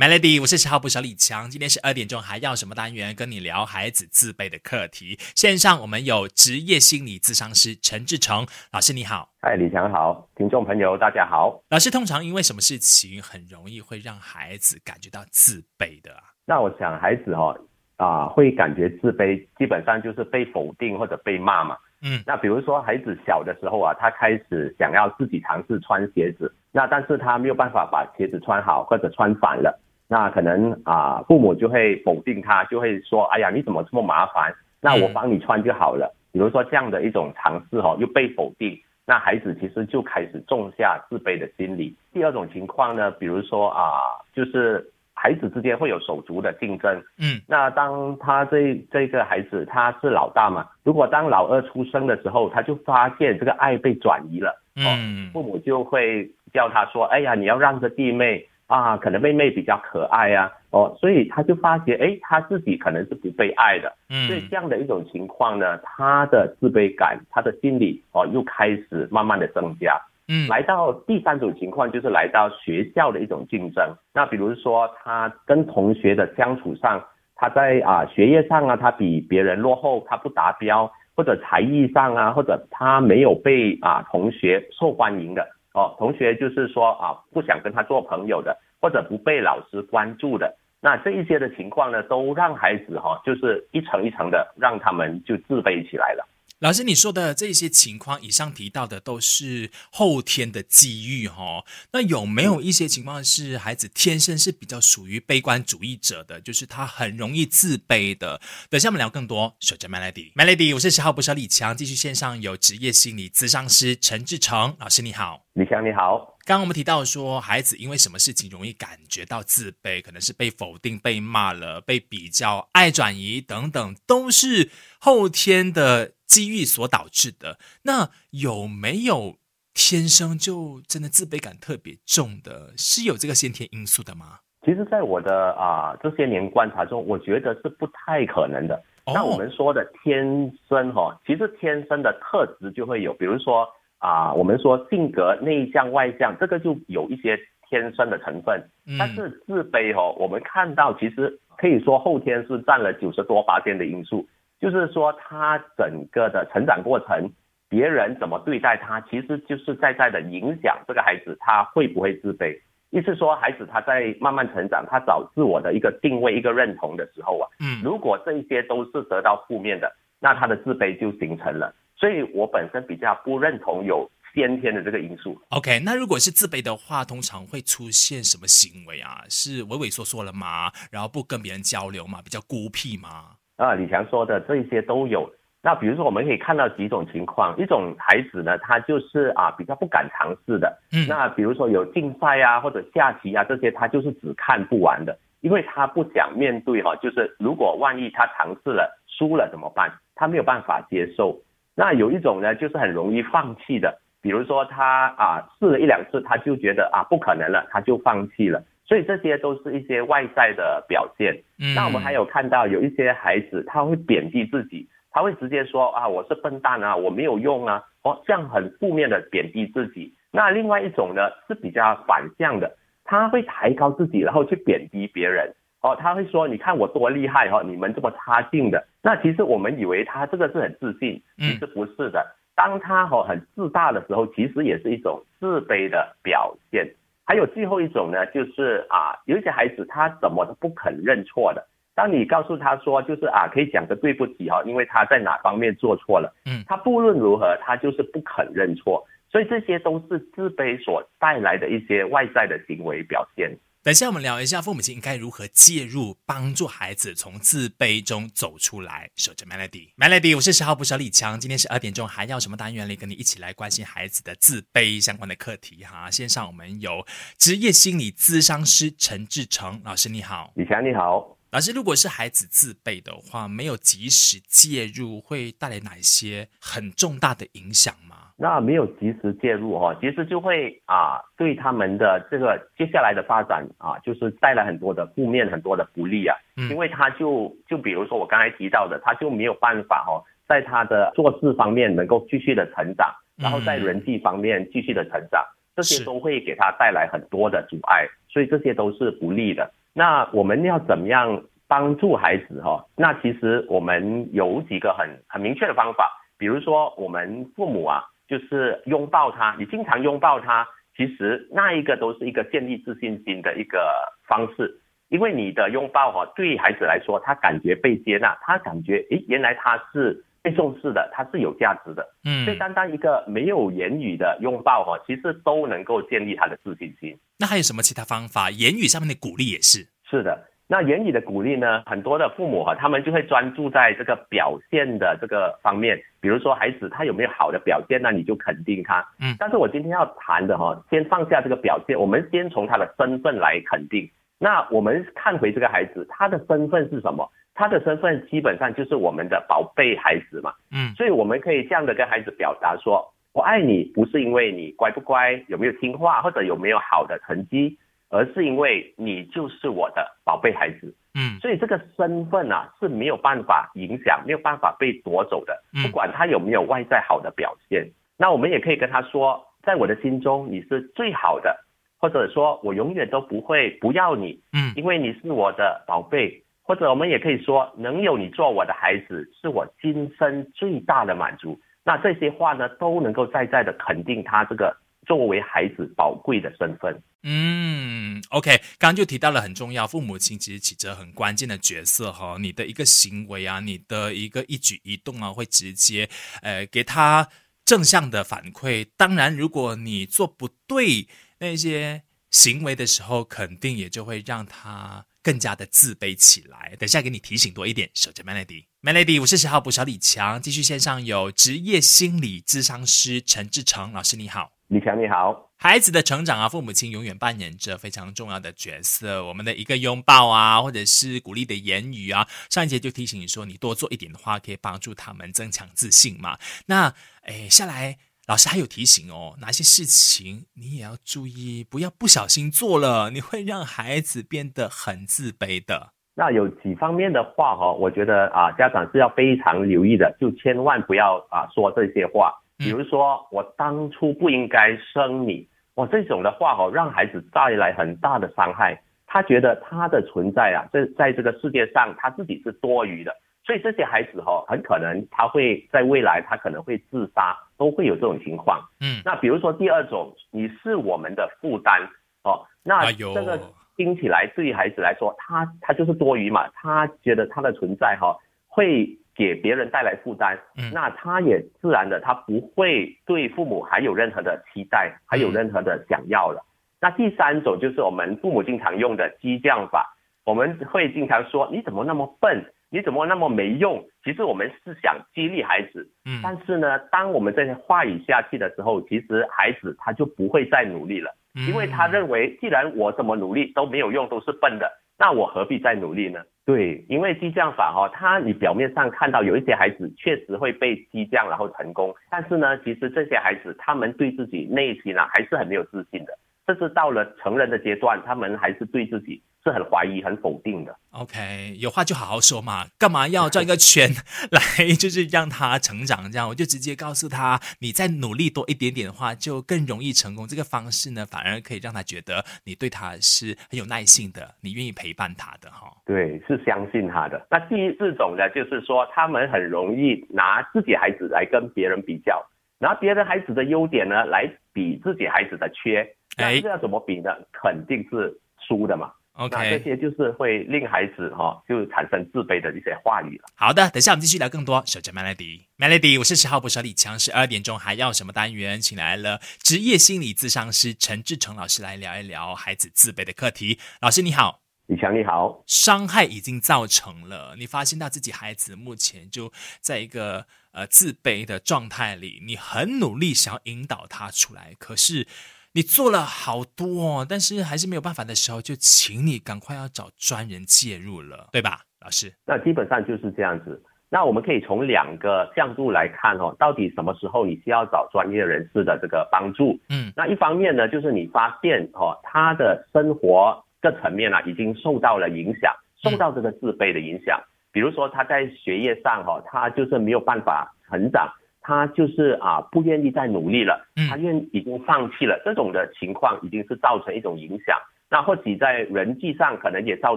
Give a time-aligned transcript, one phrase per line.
[0.00, 1.50] Melody，我是十号部小李强。
[1.50, 3.14] 今天是二点钟，还要什么单元？
[3.14, 5.18] 跟你聊孩子自卑的课题。
[5.34, 9.28] 线上我们有职业心理咨商师陈志成老师，你好。
[9.42, 11.62] 嗨，李强好，听众朋友大家好。
[11.68, 16.16] 老师通常因为什么事情很容易会让孩子感觉到自卑的？
[16.46, 17.54] 那我想孩子哈
[17.98, 21.76] 啊会感觉自卑，基本上就是被否定或者被骂嘛。
[22.00, 29.78] 嗯，那比如说孩子小的时候啊，他开始想要自己尝试穿鞋子，那但是他没有办法把鞋子穿好或者穿反了。
[30.12, 34.52] 那可能啊，父母就会否定他，就会说：“哎呀，你怎么这么麻烦？
[34.80, 38.76] 那我帮你穿就好了。”比如说这样的一种尝试哈，又被否定，
[39.06, 41.94] 那孩子其实就开始种下自卑的心理。
[42.12, 46.92] 第二种情况呢，比如说啊，就是孩子之间会有手足的竞争。
[47.16, 54.60] 嗯，那当他这这个孩子他是老大嘛，如果当老二出生的时候，他就发现这个爱被转移了。
[54.74, 85.44] 嗯，父母就会叫他说：“哎呀，你要让着弟妹。”啊，可能妹妹比较可爱啊，哦，所以他就发觉，哎，他自己可能是不被爱的，嗯，所以这样的一种情况呢，他的自卑感，他的心理哦，又开始慢慢的增加，嗯，来到第三种情况就是来到学校的一种竞争，那比如说他跟同学的相处上，他在啊学业上啊，他比别人落后，他不达标，或者才艺上啊，或者他没有被啊同学受欢迎的。
[85.72, 96.26] 哦，同学就是说啊，不想跟他做朋友的，或者不被老师关注的，那这一些的情况呢，都让孩子哈，就是一层一层的让他们就自卑起来了。
[96.60, 101.64] 老师，你说的这些情况，以上提到的都是后天的机遇哈。
[101.92, 108.42] 那有没有一些情况是孩子天生是比较属于悲观主义者的，就是他很容易自卑的？
[108.68, 109.56] 等下我们聊更多。
[109.60, 116.36] 守着 Melody，Melody，我是十号不是李强，继续线上有职业心理咨商师陈志成老师，你好，李强你好。
[116.44, 126.12] 刚刚我们提到说，孩子因为什么事情容易感觉到自卑，可能是被否定、被骂了、被比较、爱转移等等，都是后天的。
[126.30, 129.34] 机遇所导致的，那有没有
[129.74, 134.38] 天生就真的自卑感特别重的，是有这个先天因素的吗？
[134.64, 138.80] 其实，在我的啊这些年观察中，我觉得是不太可能的。
[139.12, 143.66] 那我们说的天生哈，其实天生的特质就会有，比如说
[143.98, 147.36] 啊，我们说性格内向外向，这个就有一些
[147.68, 148.62] 天生的成分。
[148.98, 154.24] 但是自卑哈，我们看到其实可以说后天是占了九十多八千的因素。
[154.60, 157.32] 就是说，他整个的成长过程，
[157.68, 162.60] 别人怎么对待他，其实就是在在的影响这个孩子他会不会自卑。
[162.90, 171.74] 意思说，孩子他在慢慢成长，他找自我的一个定位、一个认同的时候啊，嗯，如果这一些都是得到负面的，那他的自卑就形成了。
[171.96, 175.40] 所以我本身比较不认同有先天的这个因素。
[175.50, 179.22] OK，那如果是自卑的话，通常会出现什么行为啊？
[179.28, 180.72] 是畏畏缩缩了吗？
[180.90, 182.20] 然后不跟别人交流吗？
[182.22, 183.36] 比较孤僻吗？
[183.60, 185.30] 啊，李强说的这些都有。
[185.62, 190.78] 那比如说，我们可以看到几种情况，一种孩子呢，他就是啊比较不敢尝试的。
[190.94, 191.06] 嗯。
[191.06, 199.92] 那比如说有竞赛啊或者下棋啊这些，他就是只看不玩的，因为他不想面对哈，就是如果万一他尝试了输了怎么办？
[200.14, 201.38] 他没有办法接受。
[201.74, 208.62] 那有一种呢，就是很容易放弃的，比如说他啊试了一两次，他就觉得啊不可能了，他就放弃了。
[208.90, 211.32] 所以这些都是一些外在的表现。
[211.60, 220.12] 嗯，那我们还有看到有一些孩子他会贬低自己，他会直接说啊我是笨蛋啊，我没有用啊，哦这样很负面的贬低自己。
[220.32, 225.54] 那另外一种呢是比较反向的，他会抬高自己，然后去贬低别人。
[225.82, 228.84] 哦，他会说你看我多厉害哈，你们这么差劲的。
[229.02, 232.26] 那其实我们以为他这个是很自信，其实不是的。
[232.56, 236.92] 当他哦很自大的时候，其实也是一种自卑的表现。
[237.30, 241.64] 还有最后一种呢，就是啊，有一些孩子他怎么都不肯认错的。
[241.94, 249.06] 当你告诉他说，就是啊，可以讲个对不起哈，因为他在哪方面做错了，嗯，他不论如何，他就是不肯认错。
[249.30, 253.56] 所以这些都是自卑所带来的一些外在的行为表现。
[253.82, 259.08] 等下我们聊一下父母亲应该如何介入，帮助孩子从自卑中走出来。
[259.16, 261.40] 守着 Melody，Melody，我是十号不小李强。
[261.40, 266.10] 今天是二点钟，还要什么单元里跟你一起来关心孩子的自卑相关的课题哈？
[266.10, 267.06] 线上我们有
[267.38, 271.38] 职业心理咨商师陈志成老师，你好，李强你好。
[271.52, 278.30] 老师，如果是孩子自卑的话，没有及时介入，会带来哪一些很重大的影响吗？
[278.36, 286.36] 那没有及时介入哈，其实就会啊，对他们的这个接下来的发展啊，就是带来很多的负面、很多的不利啊。
[286.56, 286.70] 嗯。
[286.70, 295.44] 因为他就就比如说我刚才提到的，他就没有办法哈，在他的做事方面能够继续的成长，然后在人际方面继续的成长，
[295.74, 299.68] 这些都会给他带来很多的阻碍，所以这些都是不利的。
[299.92, 302.84] 那我们要怎么样帮助孩子哈？
[302.96, 310.66] 那其实我们有几个很很明确的方法，比如说我们父母啊，就是拥抱他，你经常拥抱他，
[310.96, 313.78] 其实那一个都是一个建立自信心的一个
[314.26, 320.24] 方式，因为你的拥抱哈，对孩子来说，他感觉被接纳，他感觉诶，原来他是。
[320.42, 322.06] 被重视的，它是有价值的。
[322.24, 327.18] 嗯，所以单单一个没有言语的拥抱哈，其实都能够建立他的自信心。
[327.38, 328.50] 那还有什么其他方法？
[328.50, 329.86] 言语上面的鼓励也是。
[330.08, 331.82] 是的，那言语的鼓励呢？
[331.86, 339.06] 很多的父母哈，他们就会专注在这个表现的这个方面，比如说孩子他有没有好的表现，那你就肯定他。
[339.20, 344.10] 嗯，但是我今天要谈的哈，先放下这个表现，我们先从他的身份来肯定。
[344.38, 347.30] 那我们看回这个孩子，他的身份是什么？
[347.54, 357.76] 他的身份基本上就是我们的宝贝孩子嘛，嗯，所以我们可以这样的跟孩子表达说：“我爱你，不是因为你乖不乖，有没有听话，或者有没有好的成绩，
[358.08, 367.90] 而是因为你就是我的宝贝孩子。”嗯，所以这个身份啊是没有办法影响，没有办法被夺走的，不管他有没有外在好的表现。
[368.16, 371.64] 那我们也可以跟他说：“在我的心中，你是最好的，
[371.98, 381.60] 或者说我永远都不会不要你，嗯，因为你是我的宝贝。”或者我们也可以说，能有你做我的孩子，是我今生最大的满足。
[381.82, 384.72] 那这些话呢，都能够在在的肯定他这个
[385.04, 386.96] 作为孩子宝贵的身份。
[387.24, 392.36] 嗯，OK，刚刚就提到了很重要，父母亲其实起着很关键的角色哈。
[392.38, 396.08] 你的一个行为啊，你的一个一举一动啊，会直接
[396.40, 397.26] 呃给他
[397.64, 398.86] 正向的反馈。
[398.96, 401.08] 当然，如果你做不对
[401.40, 405.06] 那些行为的时候，肯定也就会让他。
[405.22, 406.74] 更加的自卑起来。
[406.78, 410.40] 等下给你提醒多一点，守着 Melody，Melody，我是十号补小李强。
[410.40, 415.50] 继续线上有职业心理咨商师陈志成老师，你好，李强你好。
[415.56, 419.22] 孩子的成长啊，父母亲永远扮演着非常重要的角色。
[419.26, 426.38] 我们的一个拥抱啊，或者是鼓励的言语啊，上一节就提醒你说，你多做一点的话，可以帮助他们增强自信嘛。
[426.66, 426.94] 那
[427.24, 427.98] 诶，下来。
[428.30, 435.88] 老师还有提醒哦，哪些事情你也要注意，不要不小心做了， 你会让孩子变得很自卑的。
[436.14, 442.32] 那有几方面的话哈，我觉得啊，家长是要非常留意的，就千万不要啊说这些话。
[442.56, 448.80] 比如说，我当初不应该生你，哇，这种的话哈，让孩子带来很大的伤害。
[449.08, 453.12] 他觉得他的存在啊，在在这个世界上，他自己是多余的。
[453.42, 458.60] 所以这些孩子哈，很可能他会在未来，他可能会自杀，都会有这种情况。
[458.80, 461.80] 嗯，那比如说第二种，你是我们的负担
[462.22, 463.40] 哦，那这个
[463.76, 468.16] 听起来对于孩子来说，他他就是多余嘛，他觉得他的存在哈
[468.46, 470.38] 会给别人带来负担，
[470.72, 476.44] 那他也自然的他不会对父母还有任何的期待，还有任何的想要了。
[476.78, 482.44] 那第三种就是我们父母经常用的激将法，我们会经常说你怎么那么笨。
[482.70, 483.84] 你怎么那么没用？
[484.04, 491.10] 其实我们是想激励孩子，嗯，但是呢，当我们这些话语下去的时候，其实孩子他就不会再努力了，
[491.48, 496.20] 因为他认为既然我怎么努力都没有用，都是笨的，那我何必再努力呢？
[496.46, 506.12] 对，因为激将法哈，他你表面上看到有一些孩子确实会被激将然后成功，但是呢，其实这些孩子他们对自己内心啊还是很没有自信的，
[506.46, 509.22] 甚至到了成人的阶段，他们还是对自己。
[509.42, 510.76] 是很怀疑、很否定的。
[510.90, 513.88] OK，有话就好好说嘛，干嘛要转一个圈
[514.30, 516.10] 来，就是让他成长？
[516.10, 520.26] 这样我就直接告诉他，你再努力多一点点的话，就更容易成功。
[520.26, 525.70] 这个方式呢，反而可以让他觉得你对他是很有耐心的，你愿意陪伴他的哈。
[525.86, 527.24] 对，是相信他的。
[527.30, 532.20] 那第四种呢，就是说他们很容易拿自己孩子来跟别人比较，
[532.58, 535.88] 拿别人孩子的优点呢来比自己孩子的缺。
[536.16, 537.10] 哎，这要怎么比呢？
[537.32, 538.12] 肯定是
[538.48, 538.90] 输的嘛。
[539.20, 543.24] OK，这些就是会令孩子哈就产生自卑的一些话语了。
[543.34, 544.62] 好的，等下我们继续聊更多。
[544.64, 548.58] 守着 Melody，Melody，我是十号播小李强，十二点钟还要什么单元？
[548.58, 553.58] 请来了职业心理咨商师陈志成老师来聊一聊孩子自卑的课题。
[553.82, 555.44] 老师你好，李强你好。
[555.46, 565.06] 伤害已经造成了，你发现到自己孩子目前就在一个呃自卑的状态里，你很努力想要引导他出来，可是。
[565.52, 572.14] 你做了好多，但是还是没有办法的时候，就请你赶快要找专人介入了，对吧，老师？
[572.24, 573.60] 那基本上就是这样子。
[573.88, 579.58] 那我们可以从两个角度来看哦，到底什么时候你需要找专业人士的这个帮助？
[579.68, 585.52] 嗯，那一方面呢，就是你发现哦，他的生活各层面啊，已经受到了影响，
[585.82, 587.20] 受到这个自卑的影响。
[587.50, 591.12] 比如说他在学业上哈，他就是没有办法成长。
[591.50, 597.58] 他就是啊，不愿意再努力了，他愿已经放弃了，这种的情况已经是造成一种影响。
[597.90, 599.96] 那或许在人际上可能也造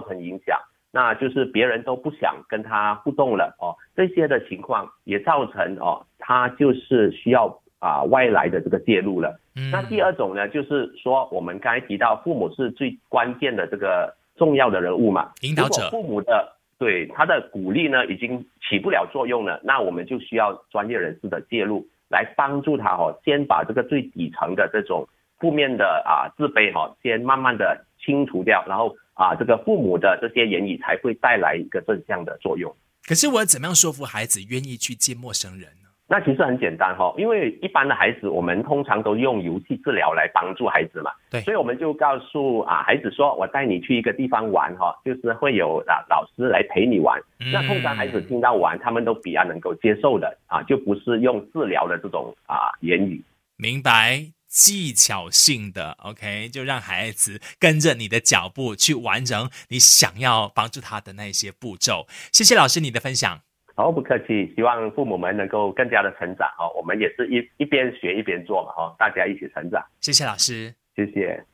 [0.00, 0.58] 成影响，
[0.90, 9.38] 那就是别人都不想跟他互动了哦，这些的情况也造成哦，他就是需要啊外来的这个介入了。
[9.70, 25.08] 那第二种呢，就是说我们刚才提到父母是最关键的这个重要的人物嘛，引导者，父母的对他的鼓励呢已经起不了作用了，那我们就需要专业人士的介入来帮助他哦，先把这个最底层的这种。
[25.40, 32.74] 负面的啊自卑哈，先慢慢的清除掉，然后啊这个父母的这些言语才会带来一个正向的作用。
[33.06, 35.68] 可是我要怎么样说服孩子愿意去见陌生人？
[36.06, 41.10] 那其实很简单哈，因为一般的孩子，我们通常都用游戏治疗来帮助孩子嘛。
[41.30, 47.20] 对，所以我们就告诉啊孩子说，我带你去一个地方玩哈，就是会有啊老师来陪你玩。
[47.52, 53.22] 那通常孩子听到玩，他们都比较能够接受的啊，就不是用治疗的这种啊言语。
[53.56, 54.32] 明白。
[54.46, 62.06] 技巧性的，OK，就让孩子跟着你的脚步去完成你想要帮助他的那些步骤。
[62.32, 63.40] 谢谢老师你的分享。
[63.74, 64.52] 好，不客气。
[64.54, 66.70] 希望父母们能够更加的成长哦。
[66.76, 69.84] 我们也是一一边学一边做嘛，哦，大家一起成长。
[70.00, 71.44] 谢谢老师，谢谢。